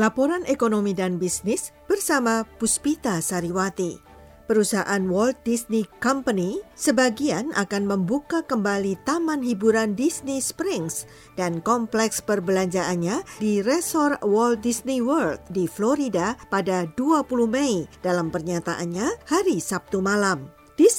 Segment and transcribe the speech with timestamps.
[0.00, 4.00] Laporan Ekonomi dan Bisnis bersama Puspita Sariwati.
[4.48, 11.04] Perusahaan Walt Disney Company sebagian akan membuka kembali taman hiburan Disney Springs
[11.36, 19.28] dan kompleks perbelanjaannya di Resort Walt Disney World di Florida pada 20 Mei dalam pernyataannya
[19.28, 20.48] hari Sabtu malam.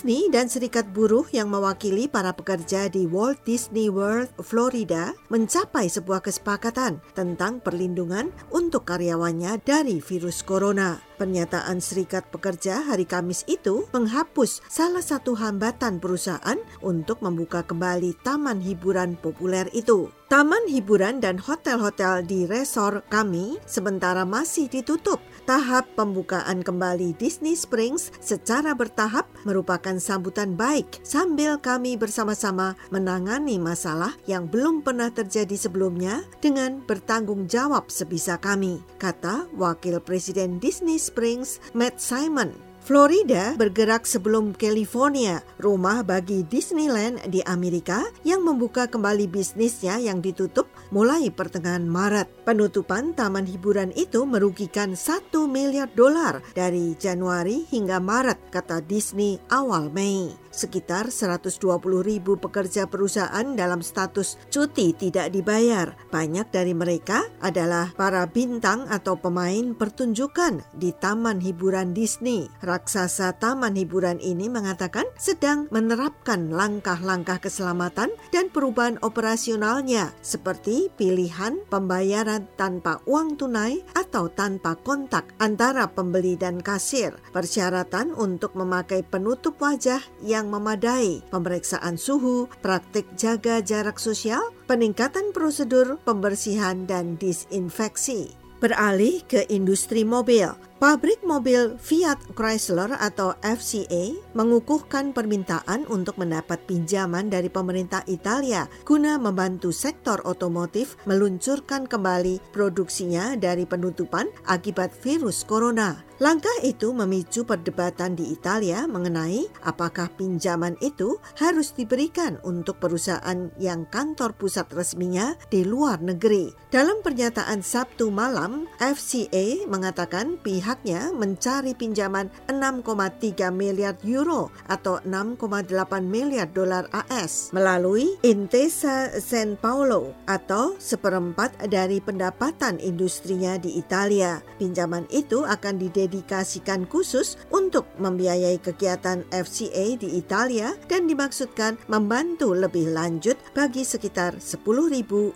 [0.02, 6.26] Disney dan serikat buruh yang mewakili para pekerja di Walt Disney World, Florida, mencapai sebuah
[6.26, 10.98] kesepakatan tentang perlindungan untuk karyawannya dari virus corona.
[11.22, 18.58] Pernyataan Serikat Pekerja hari Kamis itu menghapus salah satu hambatan perusahaan untuk membuka kembali taman
[18.58, 20.10] hiburan populer itu.
[20.34, 25.22] Taman hiburan dan hotel-hotel di resor kami sementara masih ditutup.
[25.46, 34.16] Tahap pembukaan kembali Disney Springs secara bertahap merupakan sambutan baik sambil kami bersama-sama menangani masalah
[34.30, 41.60] yang belum pernah terjadi sebelumnya dengan bertanggung jawab sebisa kami, kata Wakil Presiden Disney Springs
[41.76, 42.71] Matt Simon.
[42.82, 50.66] Florida bergerak sebelum California, rumah bagi Disneyland di Amerika yang membuka kembali bisnisnya yang ditutup
[50.90, 52.42] mulai pertengahan Maret.
[52.42, 59.94] Penutupan taman hiburan itu merugikan 1 miliar dolar dari Januari hingga Maret, kata Disney awal
[59.94, 60.34] Mei.
[60.52, 61.64] Sekitar 120
[62.04, 65.96] ribu pekerja perusahaan dalam status cuti tidak dibayar.
[66.12, 73.76] Banyak dari mereka adalah para bintang atau pemain pertunjukan di taman hiburan Disney raksasa taman
[73.76, 83.36] hiburan ini mengatakan sedang menerapkan langkah-langkah keselamatan dan perubahan operasionalnya seperti pilihan pembayaran tanpa uang
[83.36, 91.20] tunai atau tanpa kontak antara pembeli dan kasir, persyaratan untuk memakai penutup wajah yang memadai,
[91.28, 100.54] pemeriksaan suhu, praktik jaga jarak sosial, peningkatan prosedur pembersihan dan disinfeksi beralih ke industri mobil.
[100.82, 109.22] Pabrik mobil Fiat Chrysler atau FCA mengukuhkan permintaan untuk mendapat pinjaman dari pemerintah Italia guna
[109.22, 116.02] membantu sektor otomotif meluncurkan kembali produksinya dari penutupan akibat virus corona.
[116.22, 123.90] Langkah itu memicu perdebatan di Italia mengenai apakah pinjaman itu harus diberikan untuk perusahaan yang
[123.90, 126.54] kantor pusat resminya di luar negeri.
[126.70, 130.38] Dalam pernyataan Sabtu malam, FCA mengatakan
[130.72, 135.68] pihaknya mencari pinjaman 6,3 miliar euro atau 6,8
[136.08, 144.40] miliar dolar AS melalui Intesa San Paulo atau seperempat dari pendapatan industrinya di Italia.
[144.64, 152.96] Pinjaman itu akan didedikasikan khusus untuk membiayai kegiatan FCA di Italia dan dimaksudkan membantu lebih
[152.96, 154.64] lanjut bagi sekitar 10.000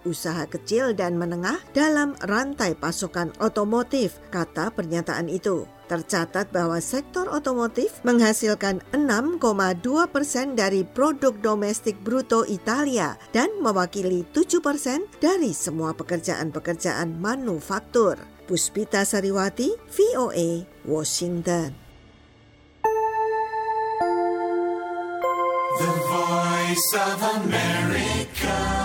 [0.08, 5.68] usaha kecil dan menengah dalam rantai pasokan otomotif, kata pernyataan itu.
[5.86, 9.42] Tercatat bahwa sektor otomotif menghasilkan 6,2
[10.10, 18.18] persen dari produk domestik bruto Italia dan mewakili 7 persen dari semua pekerjaan-pekerjaan manufaktur.
[18.50, 21.74] Puspita Sariwati, VOA, Washington.
[25.76, 28.85] The Voice of America.